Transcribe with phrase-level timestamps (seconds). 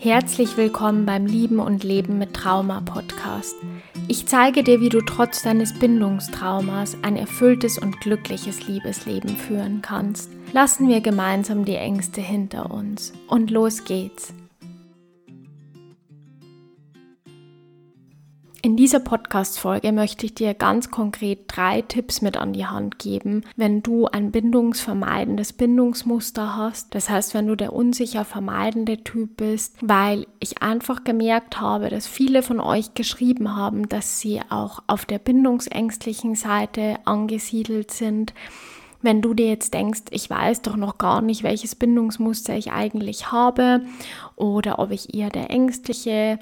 [0.00, 3.56] Herzlich willkommen beim Lieben und Leben mit Trauma Podcast.
[4.06, 10.30] Ich zeige dir, wie du trotz deines Bindungstraumas ein erfülltes und glückliches Liebesleben führen kannst.
[10.52, 13.12] Lassen wir gemeinsam die Ängste hinter uns.
[13.26, 14.32] Und los geht's.
[18.68, 23.42] In dieser Podcast-Folge möchte ich dir ganz konkret drei Tipps mit an die Hand geben,
[23.56, 26.94] wenn du ein bindungsvermeidendes Bindungsmuster hast.
[26.94, 32.06] Das heißt, wenn du der unsicher vermeidende Typ bist, weil ich einfach gemerkt habe, dass
[32.06, 38.34] viele von euch geschrieben haben, dass sie auch auf der bindungsängstlichen Seite angesiedelt sind.
[39.00, 43.32] Wenn du dir jetzt denkst, ich weiß doch noch gar nicht, welches Bindungsmuster ich eigentlich
[43.32, 43.80] habe
[44.36, 46.38] oder ob ich eher der ängstliche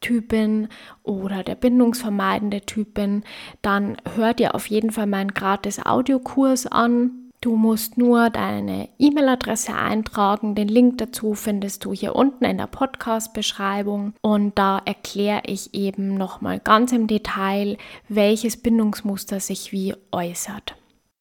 [0.00, 0.68] Typ bin
[1.02, 3.22] oder der bindungsvermeidende Typ bin,
[3.62, 7.12] dann hör dir auf jeden Fall meinen gratis Audiokurs an.
[7.42, 10.54] Du musst nur deine E-Mail-Adresse eintragen.
[10.54, 14.12] Den Link dazu findest du hier unten in der Podcast-Beschreibung.
[14.20, 20.74] Und da erkläre ich eben nochmal ganz im Detail, welches Bindungsmuster sich wie äußert.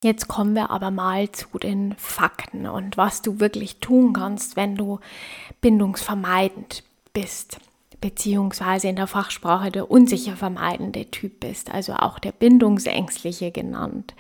[0.03, 4.75] Jetzt kommen wir aber mal zu den Fakten und was du wirklich tun kannst, wenn
[4.75, 4.99] du
[5.61, 6.83] bindungsvermeidend
[7.14, 7.59] bist
[8.02, 14.14] beziehungsweise in der Fachsprache der unsicher vermeidende Typ bist, also auch der bindungsängstliche genannt.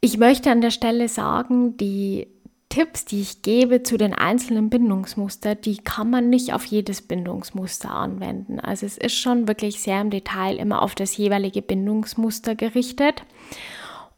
[0.00, 2.26] Ich möchte an der Stelle sagen, die
[2.72, 7.90] Tipps, die ich gebe zu den einzelnen Bindungsmuster, die kann man nicht auf jedes Bindungsmuster
[7.90, 8.60] anwenden.
[8.60, 13.24] Also es ist schon wirklich sehr im Detail immer auf das jeweilige Bindungsmuster gerichtet.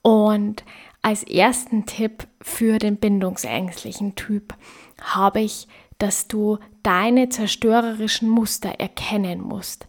[0.03, 0.63] Und
[1.03, 4.55] als ersten Tipp für den bindungsängstlichen Typ
[5.03, 5.67] habe ich
[6.05, 9.87] dass du deine zerstörerischen Muster erkennen musst.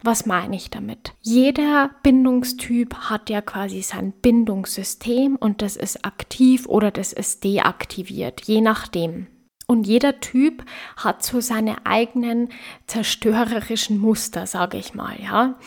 [0.00, 1.12] Was meine ich damit?
[1.22, 8.42] Jeder Bindungstyp hat ja quasi sein Bindungssystem und das ist aktiv oder das ist deaktiviert,
[8.42, 9.26] je nachdem.
[9.66, 10.64] Und jeder Typ
[10.96, 12.50] hat so seine eigenen
[12.86, 15.58] zerstörerischen Muster, sage ich mal, ja.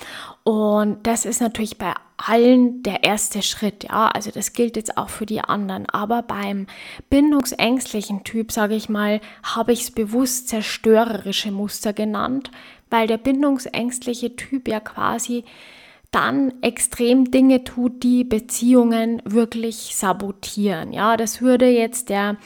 [0.45, 1.94] Und das ist natürlich bei
[2.27, 4.07] allen der erste Schritt, ja.
[4.07, 5.85] Also das gilt jetzt auch für die anderen.
[5.87, 6.67] Aber beim
[7.09, 12.52] bindungsängstlichen Typ, sage ich mal, habe ich es bewusst zerstörerische Muster genannt,
[12.89, 15.43] weil der bindungsängstliche Typ ja quasi
[16.11, 20.91] dann extrem Dinge tut, die Beziehungen wirklich sabotieren.
[20.91, 22.37] Ja, das würde jetzt der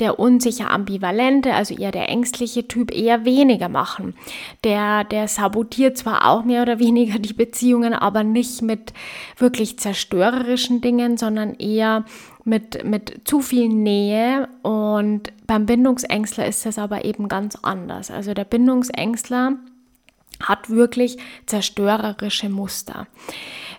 [0.00, 4.14] der unsicher ambivalente, also eher der ängstliche Typ, eher weniger machen.
[4.64, 8.92] Der, der sabotiert zwar auch mehr oder weniger die Beziehungen, aber nicht mit
[9.36, 12.04] wirklich zerstörerischen Dingen, sondern eher
[12.44, 14.48] mit, mit zu viel Nähe.
[14.62, 18.10] Und beim Bindungsängstler ist das aber eben ganz anders.
[18.10, 19.56] Also der Bindungsängstler
[20.42, 23.06] hat wirklich zerstörerische Muster.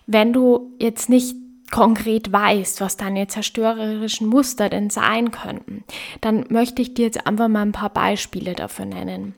[0.06, 1.36] Wenn du jetzt nicht
[1.72, 5.84] konkret weißt, was deine zerstörerischen Muster denn sein könnten,
[6.20, 9.36] dann möchte ich dir jetzt einfach mal ein paar Beispiele dafür nennen.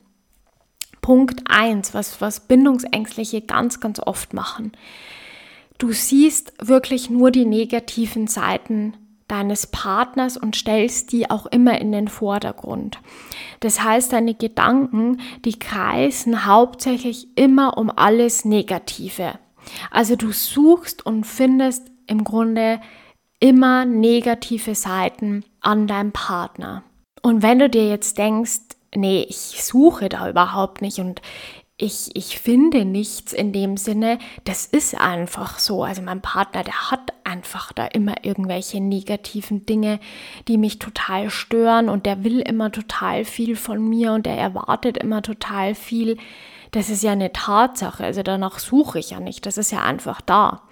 [1.00, 4.72] Punkt 1, was, was Bindungsängstliche ganz, ganz oft machen.
[5.78, 8.96] Du siehst wirklich nur die negativen Seiten
[9.28, 13.00] deines Partners und stellst die auch immer in den Vordergrund.
[13.60, 19.38] Das heißt, deine Gedanken, die kreisen hauptsächlich immer um alles Negative.
[19.90, 22.80] Also du suchst und findest im Grunde
[23.40, 26.82] immer negative Seiten an deinem Partner.
[27.22, 28.60] Und wenn du dir jetzt denkst,
[28.94, 31.20] nee, ich suche da überhaupt nicht und
[31.76, 35.82] ich, ich finde nichts in dem Sinne, das ist einfach so.
[35.82, 39.98] Also mein Partner, der hat einfach da immer irgendwelche negativen Dinge,
[40.46, 44.98] die mich total stören und der will immer total viel von mir und der erwartet
[44.98, 46.16] immer total viel.
[46.70, 50.20] Das ist ja eine Tatsache, also danach suche ich ja nicht, das ist ja einfach
[50.20, 50.62] da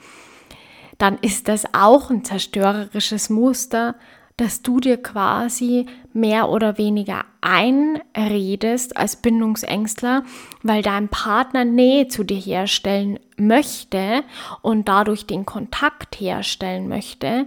[1.03, 3.97] dann ist das auch ein zerstörerisches Muster,
[4.37, 10.23] dass du dir quasi mehr oder weniger einredest als Bindungsängstler,
[10.63, 14.23] weil dein Partner Nähe zu dir herstellen möchte
[14.63, 17.47] und dadurch den Kontakt herstellen möchte,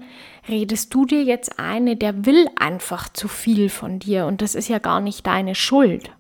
[0.50, 4.68] redest du dir jetzt eine, der will einfach zu viel von dir und das ist
[4.68, 6.12] ja gar nicht deine Schuld.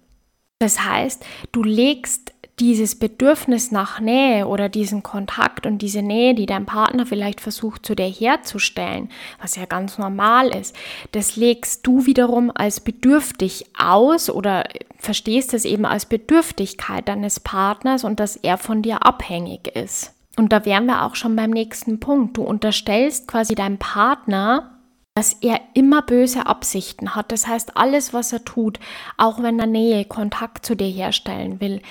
[0.59, 6.45] Das heißt, du legst dieses Bedürfnis nach Nähe oder diesen Kontakt und diese Nähe, die
[6.45, 9.09] dein Partner vielleicht versucht zu dir herzustellen,
[9.41, 10.75] was ja ganz normal ist,
[11.11, 14.63] das legst du wiederum als bedürftig aus oder
[14.97, 20.13] verstehst es eben als Bedürftigkeit deines Partners und dass er von dir abhängig ist.
[20.37, 22.37] Und da wären wir auch schon beim nächsten Punkt.
[22.37, 24.74] Du unterstellst quasi deinem Partner,
[25.15, 27.31] dass er immer böse Absichten hat.
[27.31, 28.81] Das heißt, alles, was er tut,
[29.15, 31.81] auch wenn er Nähe, Kontakt zu dir herstellen will,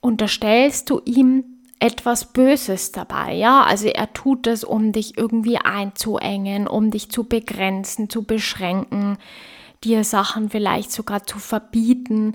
[0.00, 1.44] unterstellst du ihm
[1.78, 3.62] etwas Böses dabei, ja?
[3.62, 9.16] Also er tut es, um dich irgendwie einzuengen, um dich zu begrenzen, zu beschränken,
[9.84, 12.34] dir Sachen vielleicht sogar zu verbieten.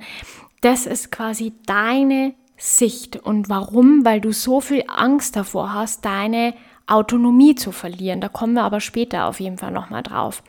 [0.61, 3.17] Das ist quasi deine Sicht.
[3.17, 4.05] Und warum?
[4.05, 6.53] Weil du so viel Angst davor hast, deine
[6.87, 8.21] Autonomie zu verlieren.
[8.21, 10.43] Da kommen wir aber später auf jeden Fall nochmal drauf.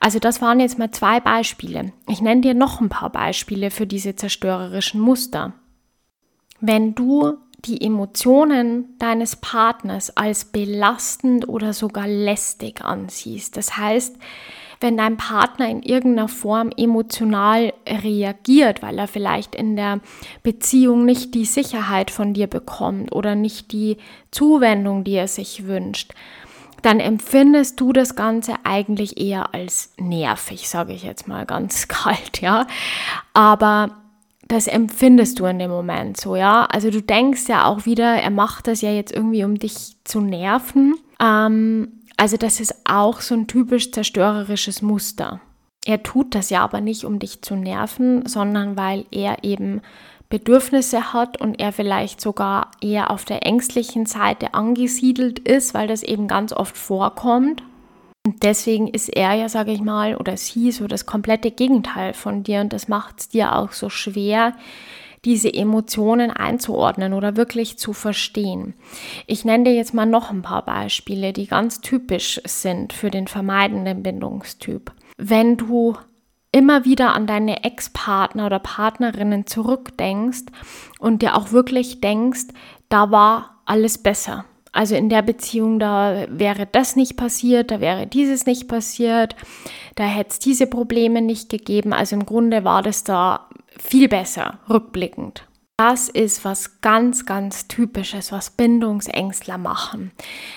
[0.00, 1.92] Also das waren jetzt mal zwei Beispiele.
[2.08, 5.52] Ich nenne dir noch ein paar Beispiele für diese zerstörerischen Muster.
[6.60, 14.16] Wenn du die Emotionen deines Partners als belastend oder sogar lästig ansiehst, das heißt,
[14.80, 20.00] wenn dein Partner in irgendeiner Form emotional reagiert, weil er vielleicht in der
[20.42, 23.98] Beziehung nicht die Sicherheit von dir bekommt oder nicht die
[24.30, 26.12] Zuwendung, die er sich wünscht,
[26.82, 32.40] dann empfindest du das Ganze eigentlich eher als nervig, sage ich jetzt mal ganz kalt,
[32.40, 32.66] ja.
[33.34, 33.90] Aber
[34.48, 36.64] das empfindest du in dem Moment so, ja.
[36.64, 40.20] Also du denkst ja auch wieder, er macht das ja jetzt irgendwie, um dich zu
[40.20, 40.94] nerven.
[41.20, 45.40] Ähm, also das ist auch so ein typisch zerstörerisches Muster.
[45.86, 49.80] Er tut das ja aber nicht, um dich zu nerven, sondern weil er eben
[50.28, 56.02] Bedürfnisse hat und er vielleicht sogar eher auf der ängstlichen Seite angesiedelt ist, weil das
[56.02, 57.62] eben ganz oft vorkommt.
[58.26, 62.42] Und deswegen ist er ja, sage ich mal, oder sie so das komplette Gegenteil von
[62.42, 64.52] dir und das macht es dir auch so schwer,
[65.24, 68.74] diese Emotionen einzuordnen oder wirklich zu verstehen.
[69.26, 73.26] Ich nenne dir jetzt mal noch ein paar Beispiele, die ganz typisch sind für den
[73.26, 74.92] vermeidenden Bindungstyp.
[75.18, 75.96] Wenn du
[76.52, 80.46] immer wieder an deine Ex-Partner oder Partnerinnen zurückdenkst
[80.98, 82.46] und dir auch wirklich denkst,
[82.88, 84.46] da war alles besser.
[84.72, 89.34] Also in der Beziehung, da wäre das nicht passiert, da wäre dieses nicht passiert,
[89.96, 91.92] da hätte es diese Probleme nicht gegeben.
[91.92, 95.46] Also im Grunde war das da viel besser, rückblickend.
[95.76, 100.12] Das ist was ganz, ganz typisches, was Bindungsängstler machen.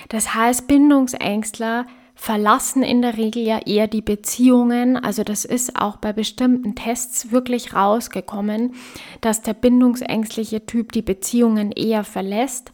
[0.09, 4.97] Das heißt, Bindungsängstler verlassen in der Regel ja eher die Beziehungen.
[4.97, 8.75] Also das ist auch bei bestimmten Tests wirklich rausgekommen,
[9.21, 12.71] dass der bindungsängstliche Typ die Beziehungen eher verlässt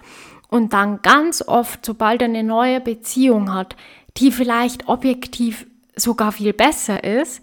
[0.50, 3.75] und dann ganz oft, sobald er eine neue Beziehung hat,
[4.18, 7.41] die vielleicht objektiv sogar viel besser ist,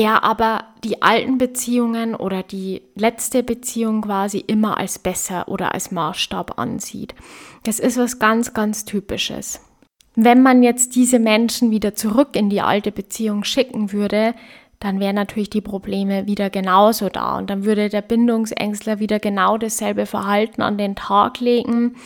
[0.00, 5.90] er aber die alten Beziehungen oder die letzte Beziehung quasi immer als besser oder als
[5.90, 7.14] Maßstab ansieht.
[7.62, 9.60] Das ist was ganz, ganz typisches.
[10.14, 14.34] Wenn man jetzt diese Menschen wieder zurück in die alte Beziehung schicken würde,
[14.80, 19.56] dann wären natürlich die Probleme wieder genauso da und dann würde der Bindungsängstler wieder genau
[19.56, 21.96] dasselbe Verhalten an den Tag legen.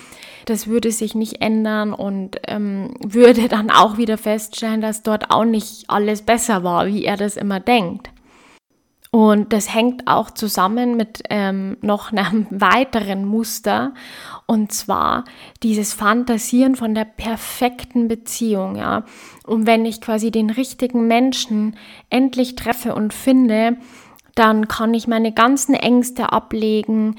[0.47, 5.45] Das würde sich nicht ändern und ähm, würde dann auch wieder feststellen, dass dort auch
[5.45, 8.11] nicht alles besser war, wie er das immer denkt.
[9.12, 13.93] Und das hängt auch zusammen mit ähm, noch einem weiteren Muster,
[14.47, 15.25] und zwar
[15.62, 19.05] dieses Fantasieren von der perfekten Beziehung, ja.
[19.45, 21.77] Und wenn ich quasi den richtigen Menschen
[22.09, 23.77] endlich treffe und finde,
[24.37, 27.17] dann kann ich meine ganzen Ängste ablegen,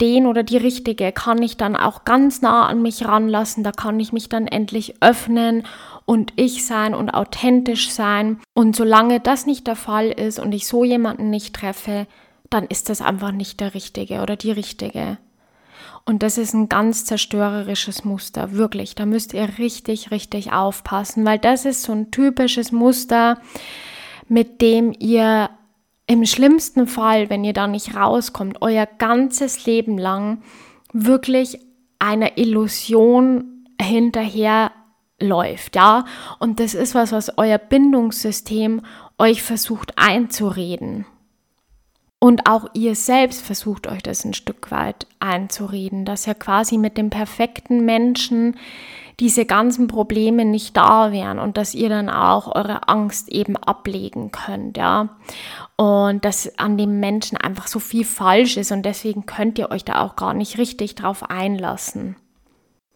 [0.00, 4.00] den oder die richtige kann ich dann auch ganz nah an mich ranlassen, da kann
[4.00, 5.64] ich mich dann endlich öffnen
[6.06, 8.40] und ich sein und authentisch sein.
[8.52, 12.06] Und solange das nicht der Fall ist und ich so jemanden nicht treffe,
[12.50, 15.18] dann ist das einfach nicht der Richtige oder die Richtige.
[16.04, 18.96] Und das ist ein ganz zerstörerisches Muster, wirklich.
[18.96, 23.40] Da müsst ihr richtig, richtig aufpassen, weil das ist so ein typisches Muster,
[24.26, 25.50] mit dem ihr
[26.10, 30.42] im schlimmsten Fall, wenn ihr da nicht rauskommt, euer ganzes Leben lang
[30.92, 31.60] wirklich
[32.00, 34.72] einer Illusion hinterher
[35.20, 36.04] läuft, ja.
[36.40, 38.82] Und das ist was, was euer Bindungssystem
[39.18, 41.06] euch versucht einzureden.
[42.18, 46.98] Und auch ihr selbst versucht euch das ein Stück weit einzureden, dass ja quasi mit
[46.98, 48.56] dem perfekten Menschen
[49.20, 54.32] diese ganzen Probleme nicht da wären und dass ihr dann auch eure Angst eben ablegen
[54.32, 55.10] könnt, ja.
[55.80, 59.82] Und dass an dem Menschen einfach so viel falsch ist und deswegen könnt ihr euch
[59.82, 62.16] da auch gar nicht richtig drauf einlassen.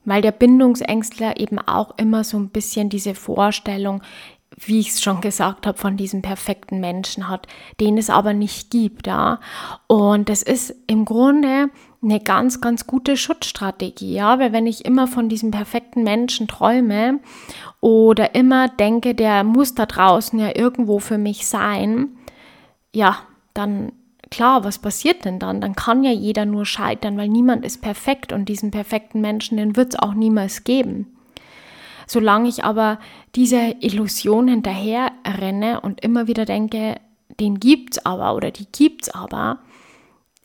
[0.04, 4.02] Weil der Bindungsängstler eben auch immer so ein bisschen diese Vorstellung,
[4.58, 7.46] wie ich es schon gesagt habe, von diesem perfekten Menschen hat,
[7.80, 9.40] den es aber nicht gibt, ja.
[9.86, 11.70] Und das ist im Grunde
[12.02, 17.20] eine ganz, ganz gute Schutzstrategie, ja, weil wenn ich immer von diesem perfekten Menschen träume
[17.80, 22.13] oder immer denke, der muss da draußen ja irgendwo für mich sein,
[22.94, 23.18] ja,
[23.52, 23.92] dann
[24.30, 25.60] klar, was passiert denn dann?
[25.60, 29.76] Dann kann ja jeder nur scheitern, weil niemand ist perfekt und diesen perfekten Menschen, den
[29.76, 31.16] wird es auch niemals geben.
[32.06, 32.98] Solange ich aber
[33.34, 36.96] dieser Illusion hinterher renne und immer wieder denke,
[37.40, 39.58] den gibt's aber oder die gibt's aber,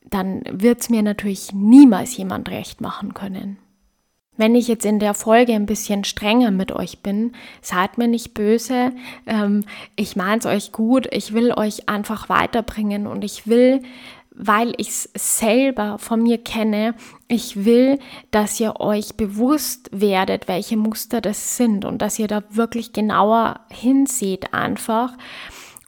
[0.10, 3.58] dann wird es mir natürlich niemals jemand recht machen können.
[4.40, 8.34] Wenn ich jetzt in der Folge ein bisschen strenger mit euch bin, seid mir nicht
[8.34, 8.94] böse.
[9.28, 9.66] Ähm,
[9.98, 11.10] ich meine es euch gut.
[11.12, 13.82] Ich will euch einfach weiterbringen und ich will,
[14.32, 16.96] weil ich es selber von mir kenne,
[17.28, 18.00] ich will,
[18.32, 23.60] dass ihr euch bewusst werdet, welche Muster das sind und dass ihr da wirklich genauer
[23.70, 25.18] hinseht einfach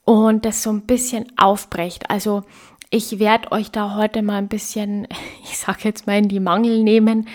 [0.03, 2.09] und das so ein bisschen aufbrecht.
[2.09, 2.43] Also
[2.89, 5.07] ich werde euch da heute mal ein bisschen,
[5.43, 7.27] ich sage jetzt mal in die Mangel nehmen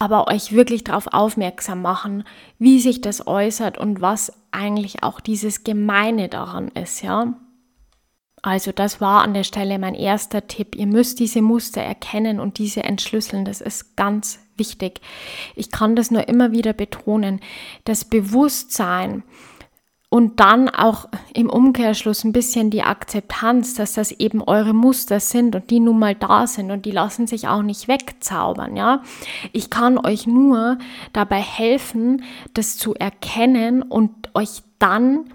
[0.00, 2.24] aber euch wirklich darauf aufmerksam machen,
[2.58, 7.34] wie sich das äußert und was eigentlich auch dieses Gemeine daran ist, ja.
[8.42, 10.74] Also das war an der Stelle mein erster Tipp.
[10.74, 13.44] Ihr müsst diese Muster erkennen und diese entschlüsseln.
[13.44, 15.02] Das ist ganz wichtig.
[15.54, 17.40] Ich kann das nur immer wieder betonen.
[17.84, 19.22] Das Bewusstsein,
[20.10, 25.54] und dann auch im Umkehrschluss ein bisschen die Akzeptanz, dass das eben eure Muster sind
[25.54, 29.02] und die nun mal da sind und die lassen sich auch nicht wegzaubern, ja.
[29.52, 30.78] Ich kann euch nur
[31.12, 32.24] dabei helfen,
[32.54, 35.26] das zu erkennen und euch dann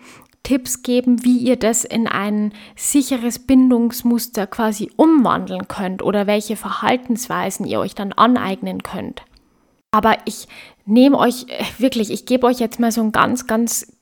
[0.43, 7.65] Tipps geben, wie ihr das in ein sicheres Bindungsmuster quasi umwandeln könnt oder welche Verhaltensweisen
[7.65, 9.23] ihr euch dann aneignen könnt.
[9.91, 10.49] Aber ich
[10.85, 13.94] nehme euch äh, wirklich, ich gebe euch jetzt mal so ein ganz, ganz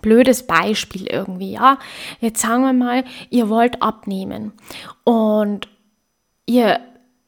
[0.00, 1.78] blödes Beispiel irgendwie, ja.
[2.20, 4.52] Jetzt sagen wir mal, ihr wollt abnehmen
[5.04, 5.68] und
[6.46, 6.80] ihr,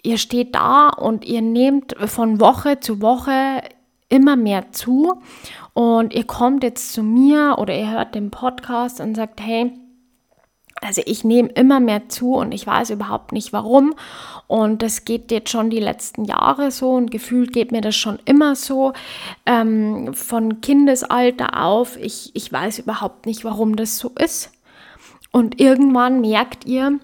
[0.02, 3.62] ihr steht da und ihr nehmt von Woche zu Woche
[4.09, 5.20] immer mehr zu
[5.73, 9.73] und ihr kommt jetzt zu mir oder ihr hört den Podcast und sagt, hey,
[10.80, 13.94] also ich nehme immer mehr zu und ich weiß überhaupt nicht warum.
[14.46, 18.18] Und das geht jetzt schon die letzten Jahre so und gefühlt geht mir das schon
[18.24, 18.92] immer so.
[19.46, 21.96] Ähm, von Kindesalter auf.
[21.98, 24.52] Ich, ich weiß überhaupt nicht, warum das so ist.
[25.32, 26.98] Und irgendwann merkt ihr,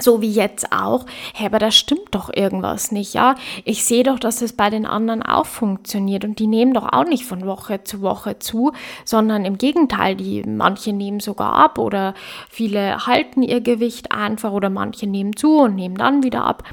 [0.00, 3.34] so wie jetzt auch, hey, aber da stimmt doch irgendwas nicht, ja.
[3.64, 7.04] Ich sehe doch, dass es bei den anderen auch funktioniert und die nehmen doch auch
[7.04, 8.72] nicht von Woche zu Woche zu,
[9.04, 12.14] sondern im Gegenteil, die manche nehmen sogar ab oder
[12.50, 16.64] viele halten ihr Gewicht einfach oder manche nehmen zu und nehmen dann wieder ab.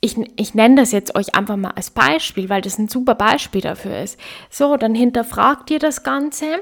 [0.00, 3.62] Ich, ich nenne das jetzt euch einfach mal als Beispiel, weil das ein super Beispiel
[3.62, 4.18] dafür ist.
[4.50, 6.60] So, dann hinterfragt ihr das Ganze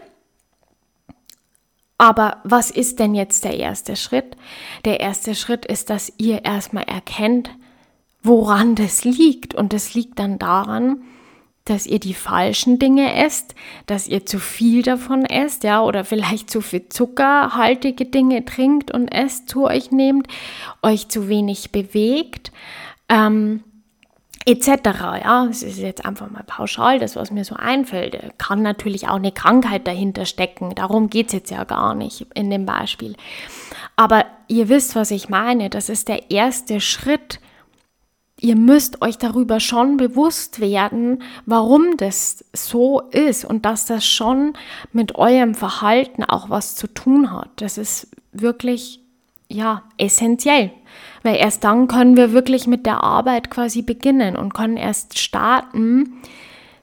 [2.02, 4.36] aber was ist denn jetzt der erste Schritt?
[4.84, 7.48] Der erste Schritt ist, dass ihr erstmal erkennt,
[8.24, 9.54] woran das liegt.
[9.54, 11.02] Und das liegt dann daran,
[11.64, 13.54] dass ihr die falschen Dinge esst,
[13.86, 19.06] dass ihr zu viel davon esst, ja, oder vielleicht zu viel zuckerhaltige Dinge trinkt und
[19.06, 20.26] esst, zu euch nehmt,
[20.82, 22.50] euch zu wenig bewegt.
[23.08, 23.62] Ähm,
[24.46, 24.68] etc.
[25.24, 28.38] Ja, es ist jetzt einfach mal pauschal, das, was mir so einfällt.
[28.38, 30.74] Kann natürlich auch eine Krankheit dahinter stecken.
[30.74, 33.14] Darum geht es jetzt ja gar nicht in dem Beispiel.
[33.96, 35.70] Aber ihr wisst, was ich meine.
[35.70, 37.40] Das ist der erste Schritt.
[38.40, 44.54] Ihr müsst euch darüber schon bewusst werden, warum das so ist und dass das schon
[44.92, 47.50] mit eurem Verhalten auch was zu tun hat.
[47.56, 49.00] Das ist wirklich,
[49.48, 50.72] ja, essentiell.
[51.22, 56.20] Weil erst dann können wir wirklich mit der Arbeit quasi beginnen und können erst starten,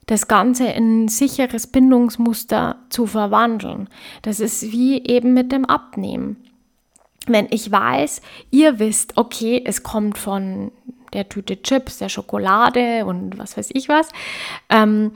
[0.06, 3.90] das Ganze in sicheres Bindungsmuster zu verwandeln.
[4.24, 6.38] Das ist wie eben mit dem Abnehmen.
[7.28, 10.72] Wenn ich weiß, ihr wisst, okay, es kommt von
[11.14, 14.10] der Tüte Chips, der Schokolade und was weiß ich was,
[14.70, 15.12] ähm,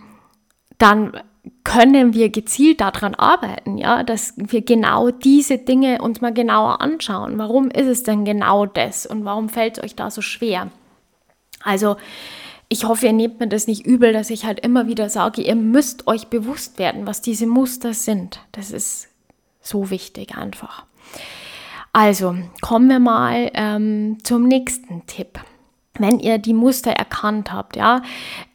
[0.77, 1.19] dann
[1.63, 7.37] können wir gezielt daran arbeiten, ja, dass wir genau diese Dinge uns mal genauer anschauen.
[7.37, 10.69] Warum ist es denn genau das und warum fällt es euch da so schwer?
[11.61, 11.97] Also,
[12.69, 15.55] ich hoffe, ihr nehmt mir das nicht übel, dass ich halt immer wieder sage, ihr
[15.55, 18.39] müsst euch bewusst werden, was diese Muster sind.
[18.51, 19.09] Das ist
[19.61, 20.85] so wichtig einfach.
[21.91, 25.39] Also, kommen wir mal ähm, zum nächsten Tipp
[25.99, 28.01] wenn ihr die Muster erkannt habt, ja,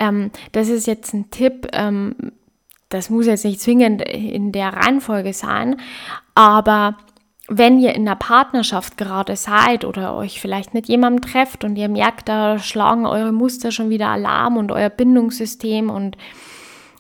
[0.01, 2.17] ähm, das ist jetzt ein Tipp, ähm,
[2.89, 5.77] das muss jetzt nicht zwingend in der Reihenfolge sein,
[6.35, 6.97] aber
[7.49, 11.89] wenn ihr in einer Partnerschaft gerade seid oder euch vielleicht mit jemandem trefft und ihr
[11.89, 16.19] merkt, da schlagen eure Muster schon wieder Alarm und euer Bindungssystem und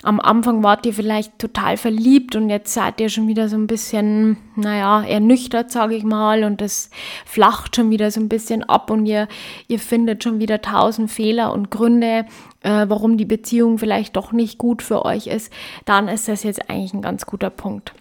[0.08, 3.66] am Anfang wart ihr vielleicht total verliebt und jetzt seid ihr schon wieder so ein
[3.66, 6.88] bisschen, naja, ernüchtert, sage ich mal, und das
[7.26, 9.28] flacht schon wieder so ein bisschen ab und ihr,
[9.66, 12.24] ihr findet schon wieder tausend Fehler und Gründe,
[12.62, 15.52] äh, warum die Beziehung vielleicht doch nicht gut für euch ist,
[15.84, 17.92] dann ist das jetzt eigentlich ein ganz guter Punkt.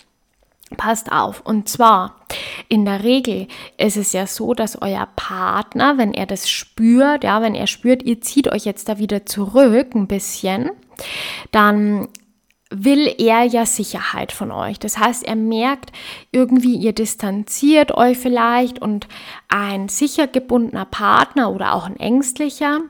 [0.75, 1.41] Passt auf.
[1.45, 2.15] Und zwar,
[2.67, 3.47] in der Regel
[3.77, 8.03] ist es ja so, dass euer Partner, wenn er das spürt, ja, wenn er spürt,
[8.03, 10.71] ihr zieht euch jetzt da wieder zurück ein bisschen,
[11.51, 12.09] dann
[12.69, 14.77] will er ja Sicherheit von euch.
[14.77, 15.93] Das heißt, er merkt
[16.33, 19.07] irgendwie, ihr distanziert euch vielleicht und
[19.47, 22.81] ein sicher gebundener Partner oder auch ein ängstlicher,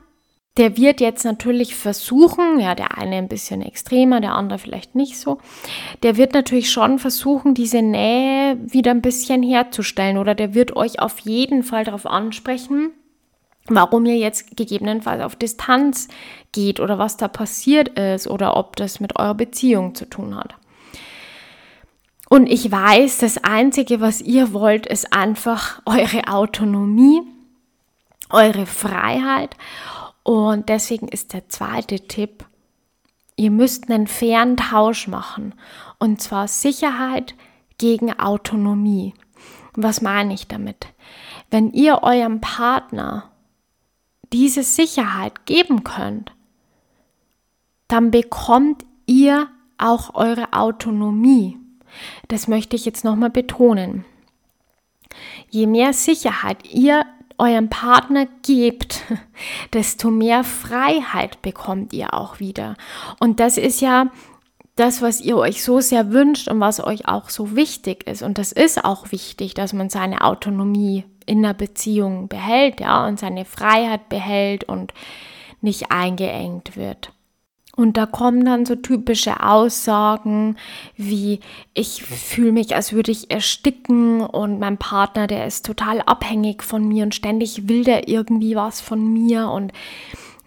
[0.57, 5.17] der wird jetzt natürlich versuchen, ja, der eine ein bisschen extremer, der andere vielleicht nicht
[5.17, 5.37] so,
[6.03, 10.99] der wird natürlich schon versuchen, diese Nähe wieder ein bisschen herzustellen oder der wird euch
[10.99, 12.91] auf jeden Fall darauf ansprechen,
[13.67, 16.07] warum ihr jetzt gegebenenfalls auf Distanz
[16.51, 20.55] geht oder was da passiert ist oder ob das mit eurer Beziehung zu tun hat.
[22.29, 27.21] Und ich weiß, das Einzige, was ihr wollt, ist einfach eure Autonomie,
[28.29, 29.55] eure Freiheit.
[30.27, 32.43] Und deswegen ist der zweite Tipp,
[33.37, 35.55] ihr müsst einen fairen Tausch machen.
[35.99, 37.33] Und zwar Sicherheit
[37.77, 39.13] gegen Autonomie.
[39.73, 40.87] Was meine ich damit?
[41.49, 43.31] Wenn ihr eurem Partner
[44.33, 46.33] diese Sicherheit geben könnt,
[47.87, 51.57] dann bekommt ihr auch eure Autonomie.
[52.27, 54.03] Das möchte ich jetzt nochmal betonen.
[55.49, 57.05] Je mehr Sicherheit ihr
[57.37, 59.03] eurem Partner gebt,
[59.73, 62.75] desto mehr Freiheit bekommt ihr auch wieder.
[63.19, 64.11] Und das ist ja
[64.75, 68.21] das, was ihr euch so sehr wünscht und was euch auch so wichtig ist.
[68.21, 73.19] Und das ist auch wichtig, dass man seine Autonomie in der Beziehung behält, ja, und
[73.19, 74.93] seine Freiheit behält und
[75.61, 77.11] nicht eingeengt wird.
[77.77, 80.57] Und da kommen dann so typische Aussagen
[80.95, 81.41] wie,
[81.75, 86.87] ich fühle mich, als würde ich ersticken und mein Partner, der ist total abhängig von
[86.87, 89.73] mir und ständig will der irgendwie was von mir und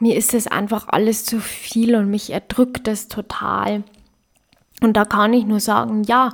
[0.01, 3.85] mir ist es einfach alles zu viel und mich erdrückt es total.
[4.83, 6.31] Und da kann ich nur sagen, ja,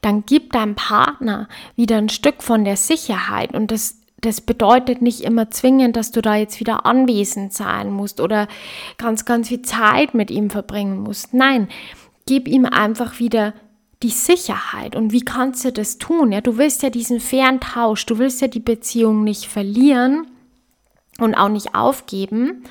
[0.00, 1.46] dann gib deinem Partner
[1.76, 6.22] wieder ein Stück von der Sicherheit und das das bedeutet nicht immer zwingend, dass du
[6.22, 8.48] da jetzt wieder anwesend sein musst oder
[8.96, 11.34] ganz, ganz viel Zeit mit ihm verbringen musst.
[11.34, 11.68] Nein,
[12.24, 13.52] gib ihm einfach wieder
[14.02, 14.96] die Sicherheit.
[14.96, 16.32] Und wie kannst du das tun?
[16.32, 20.26] Ja, du willst ja diesen fairen Tausch, du willst ja die Beziehung nicht verlieren
[21.18, 22.62] und auch nicht aufgeben.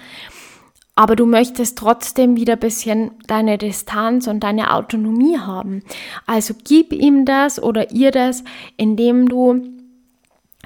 [0.96, 5.84] Aber du möchtest trotzdem wieder ein bisschen deine Distanz und deine Autonomie haben.
[6.26, 8.44] Also gib ihm das oder ihr das,
[8.78, 9.81] indem du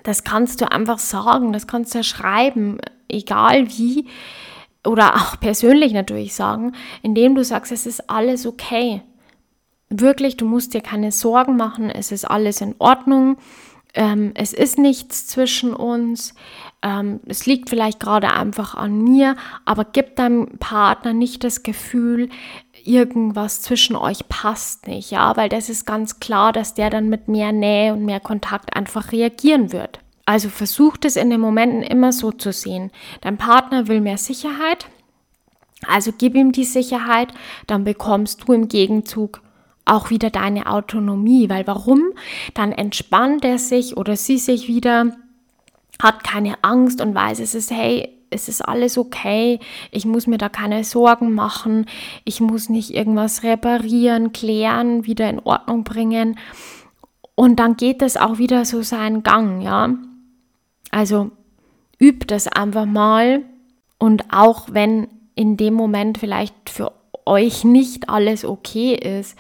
[0.06, 2.78] das kannst du einfach sagen, das kannst du schreiben,
[3.10, 4.08] egal wie.
[4.86, 9.02] Oder auch persönlich natürlich sagen, indem du sagst, es ist alles okay.
[9.90, 13.38] Wirklich, du musst dir keine Sorgen machen, es ist alles in Ordnung.
[13.96, 16.36] Ähm, es ist nichts zwischen uns.
[16.84, 22.30] Ähm, es liegt vielleicht gerade einfach an mir, aber gib deinem Partner nicht das Gefühl,
[22.86, 27.28] irgendwas zwischen euch passt nicht, ja, weil das ist ganz klar, dass der dann mit
[27.28, 30.00] mehr Nähe und mehr Kontakt einfach reagieren wird.
[30.26, 32.92] Also versucht es in den Momenten immer so zu sehen.
[33.22, 34.88] Dein Partner will mehr Sicherheit,
[35.88, 37.34] also gib ihm die Sicherheit,
[37.68, 39.42] dann bekommst du im Gegenzug
[39.86, 42.12] auch wieder deine Autonomie, weil warum?
[42.56, 45.16] Dann entspannt er sich oder sie sich wieder,
[46.02, 49.60] hat keine Angst und weiß, es ist, hey, es ist alles okay,
[49.92, 51.88] ich muss mir da keine Sorgen machen,
[52.26, 56.38] ich muss nicht irgendwas reparieren, klären, wieder in Ordnung bringen.
[57.34, 59.90] Und dann geht es auch wieder so seinen Gang, ja.
[60.92, 61.32] Also
[62.00, 63.44] übt das einfach mal
[63.98, 66.92] und auch wenn in dem Moment vielleicht für
[67.26, 69.38] euch nicht alles okay ist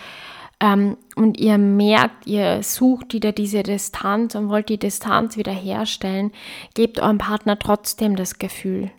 [0.65, 6.31] ähm, und ihr merkt, ihr sucht wieder diese Distanz und wollt die Distanz wieder herstellen,
[6.73, 8.89] gebt eurem Partner trotzdem das Gefühl,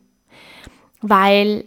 [1.00, 1.64] weil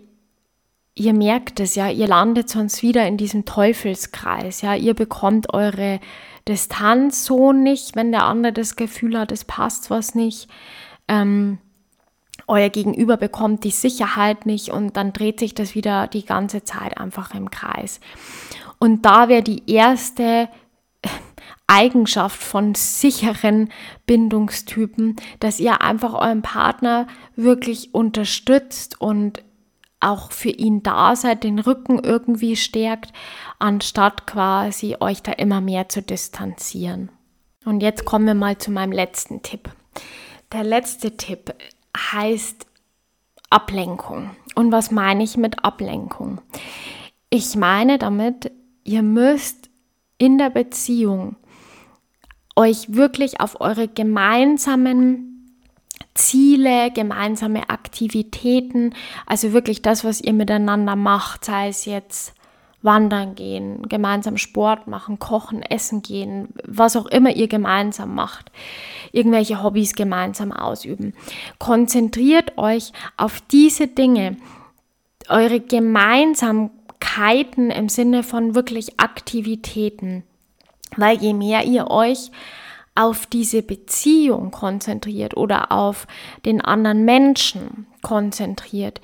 [0.95, 5.99] ihr merkt es ja, ihr landet sonst wieder in diesem Teufelskreis, ja, ihr bekommt eure
[6.47, 10.47] Distanz so nicht, wenn der andere das Gefühl hat, es passt was nicht.
[11.09, 11.57] Ähm,
[12.47, 16.97] euer Gegenüber bekommt die Sicherheit nicht und dann dreht sich das wieder die ganze Zeit
[16.97, 17.99] einfach im Kreis.
[18.79, 20.49] Und da wäre die erste
[21.67, 23.69] Eigenschaft von sicheren
[24.07, 29.43] Bindungstypen, dass ihr einfach euren Partner wirklich unterstützt und
[29.99, 33.11] auch für ihn da seid, den Rücken irgendwie stärkt,
[33.59, 37.09] anstatt quasi euch da immer mehr zu distanzieren.
[37.65, 39.69] Und jetzt kommen wir mal zu meinem letzten Tipp.
[40.53, 41.53] Der letzte Tipp
[41.95, 42.65] heißt
[43.49, 44.31] Ablenkung.
[44.55, 46.41] Und was meine ich mit Ablenkung?
[47.29, 48.51] Ich meine damit,
[48.89, 49.69] ihr müsst
[50.17, 51.35] in der Beziehung
[52.55, 55.55] euch wirklich auf eure gemeinsamen
[56.15, 58.95] Ziele, gemeinsame Aktivitäten,
[59.27, 62.33] also wirklich das, was ihr miteinander macht, sei es jetzt
[62.81, 68.51] wandern gehen, gemeinsam Sport machen, kochen, essen gehen, was auch immer ihr gemeinsam macht,
[69.11, 71.13] irgendwelche Hobbys gemeinsam ausüben.
[71.59, 74.37] Konzentriert euch auf diese Dinge,
[75.27, 75.59] eure
[76.99, 80.23] Gemeinsamkeiten im Sinne von wirklich Aktivitäten,
[80.95, 82.31] weil je mehr ihr euch
[82.95, 86.07] auf diese Beziehung konzentriert oder auf
[86.45, 88.99] den anderen Menschen konzentriert,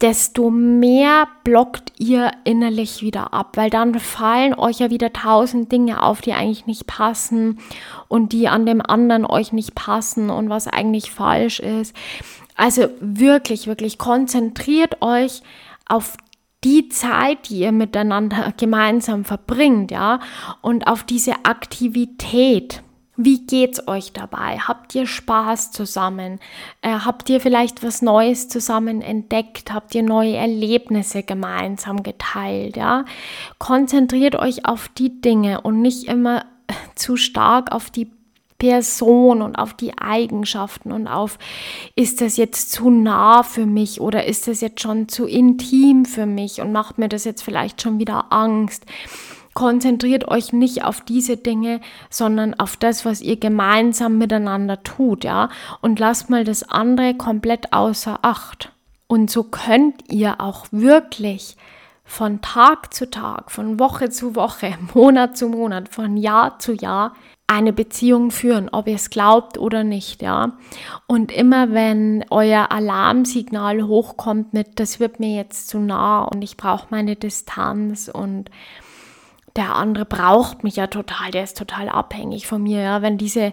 [0.00, 6.02] desto mehr blockt ihr innerlich wieder ab, weil dann fallen euch ja wieder tausend Dinge
[6.02, 7.58] auf, die eigentlich nicht passen
[8.06, 11.94] und die an dem anderen euch nicht passen und was eigentlich falsch ist.
[12.54, 15.42] Also wirklich, wirklich konzentriert euch
[15.86, 16.16] auf
[16.64, 20.20] die Zeit, die ihr miteinander gemeinsam verbringt, ja,
[20.60, 22.82] und auf diese Aktivität.
[23.20, 24.58] Wie geht's euch dabei?
[24.58, 26.38] Habt ihr Spaß zusammen?
[26.82, 29.72] Äh, habt ihr vielleicht was Neues zusammen entdeckt?
[29.72, 32.76] Habt ihr neue Erlebnisse gemeinsam geteilt?
[32.76, 33.04] Ja,
[33.58, 36.44] konzentriert euch auf die Dinge und nicht immer
[36.94, 38.08] zu stark auf die
[38.58, 41.38] Person und auf die Eigenschaften und auf,
[41.94, 46.26] ist das jetzt zu nah für mich oder ist das jetzt schon zu intim für
[46.26, 48.84] mich und macht mir das jetzt vielleicht schon wieder Angst?
[49.58, 55.48] konzentriert euch nicht auf diese Dinge, sondern auf das, was ihr gemeinsam miteinander tut, ja,
[55.80, 58.70] und lasst mal das andere komplett außer Acht.
[59.08, 61.56] Und so könnt ihr auch wirklich
[62.04, 67.14] von Tag zu Tag, von Woche zu Woche, Monat zu Monat, von Jahr zu Jahr
[67.48, 70.52] eine Beziehung führen, ob ihr es glaubt oder nicht, ja.
[71.06, 76.56] Und immer wenn euer Alarmsignal hochkommt mit, das wird mir jetzt zu nah und ich
[76.58, 78.50] brauche meine Distanz und
[79.56, 83.52] der andere braucht mich ja total, der ist total abhängig von mir, ja, wenn diese,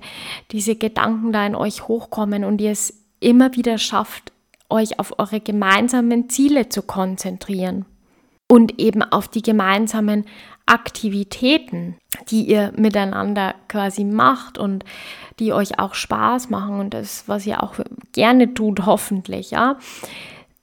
[0.51, 4.33] diese Gedanken da in euch hochkommen und ihr es immer wieder schafft,
[4.69, 7.85] euch auf eure gemeinsamen Ziele zu konzentrieren
[8.47, 10.25] und eben auf die gemeinsamen
[10.65, 11.97] Aktivitäten,
[12.29, 14.83] die ihr miteinander quasi macht und
[15.39, 17.75] die euch auch Spaß machen und das, was ihr auch
[18.13, 19.77] gerne tut, hoffentlich, ja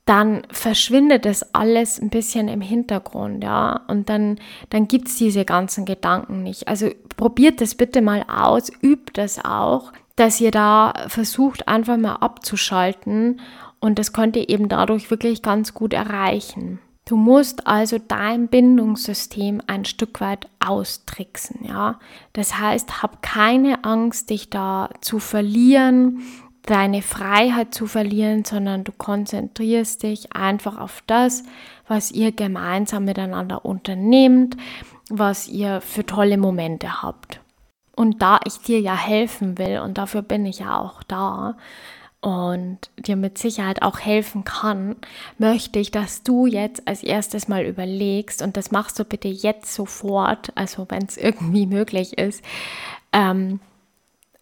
[0.05, 4.39] dann verschwindet das alles ein bisschen im Hintergrund, ja, und dann,
[4.71, 6.67] dann gibt es diese ganzen Gedanken nicht.
[6.67, 12.17] Also probiert das bitte mal aus, übt das auch, dass ihr da versucht, einfach mal
[12.17, 13.41] abzuschalten
[13.79, 16.81] und das könnt ihr eben dadurch wirklich ganz gut erreichen.
[17.05, 21.99] Du musst also dein Bindungssystem ein Stück weit austricksen, ja.
[22.33, 26.23] Das heißt, hab keine Angst, dich da zu verlieren,
[26.63, 31.43] deine Freiheit zu verlieren, sondern du konzentrierst dich einfach auf das,
[31.89, 34.57] was ihr gemeinsam miteinander unternehmt,
[35.11, 37.41] was ihr für tolle Momente habt.
[37.97, 41.57] Und da ich dir ja helfen will, und dafür bin ich ja auch da,
[42.23, 44.97] und dir mit Sicherheit auch helfen kann,
[45.39, 49.75] möchte ich, dass du jetzt als erstes mal überlegst, und das machst du bitte jetzt
[49.75, 52.43] sofort, also wenn es irgendwie möglich ist,
[53.13, 53.61] ähm,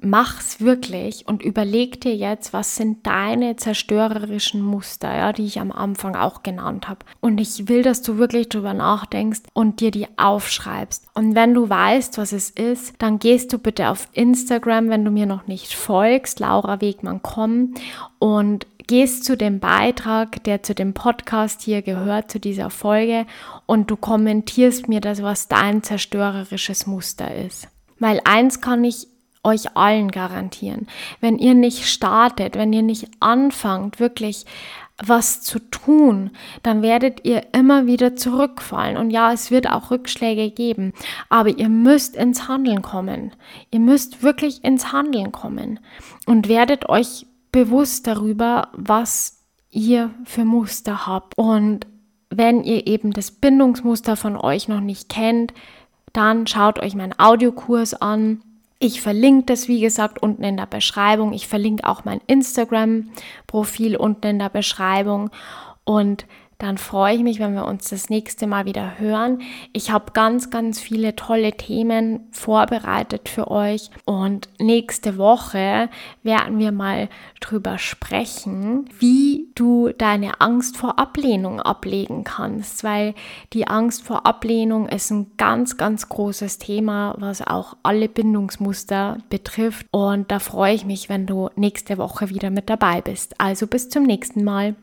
[0.03, 5.73] mach's wirklich und überleg dir jetzt, was sind deine zerstörerischen Muster, ja, die ich am
[5.73, 7.05] Anfang auch genannt habe.
[7.21, 11.07] Und ich will, dass du wirklich drüber nachdenkst und dir die aufschreibst.
[11.15, 15.11] Und wenn du weißt, was es ist, dann gehst du bitte auf Instagram, wenn du
[15.11, 17.75] mir noch nicht folgst, Laura Wegmann komm
[18.19, 23.25] und gehst zu dem Beitrag, der zu dem Podcast hier gehört, zu dieser Folge
[23.67, 27.69] und du kommentierst mir das, was dein zerstörerisches Muster ist.
[28.01, 29.07] Weil eins kann ich
[29.43, 30.87] euch allen garantieren.
[31.21, 34.45] Wenn ihr nicht startet, wenn ihr nicht anfangt, wirklich
[35.03, 36.31] was zu tun,
[36.63, 38.97] dann werdet ihr immer wieder zurückfallen.
[38.97, 40.93] Und ja, es wird auch Rückschläge geben,
[41.29, 43.33] aber ihr müsst ins Handeln kommen.
[43.71, 45.81] Ihr müsst wirklich ins Handeln kommen
[46.27, 51.37] und werdet euch bewusst darüber, was ihr für Muster habt.
[51.39, 51.87] Und
[52.29, 55.55] wenn ihr eben das Bindungsmuster von euch noch nicht kennt,
[56.13, 58.43] dann schaut euch meinen Audiokurs an
[58.83, 61.35] ich verlinke das, wie gesagt, unten in der Beschreibung.
[61.35, 65.31] Ich verlinke auch mein Instagram-Profil unten in der Beschreibung.
[65.85, 66.25] Und
[66.61, 69.41] dann freue ich mich, wenn wir uns das nächste Mal wieder hören.
[69.73, 75.89] Ich habe ganz, ganz viele tolle Themen vorbereitet für euch und nächste Woche
[76.23, 77.09] werden wir mal
[77.41, 83.15] drüber sprechen, wie du deine Angst vor Ablehnung ablegen kannst, weil
[83.55, 89.87] die Angst vor Ablehnung ist ein ganz, ganz großes Thema, was auch alle Bindungsmuster betrifft
[89.93, 93.41] und da freue ich mich, wenn du nächste Woche wieder mit dabei bist.
[93.41, 94.77] Also bis zum nächsten Mal.